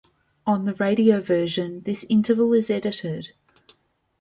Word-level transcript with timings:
On 0.47 0.65
the 0.65 0.73
radio 0.73 1.21
version, 1.21 1.81
this 1.81 2.07
interval 2.09 2.53
is 2.53 2.71
edited. 2.71 3.33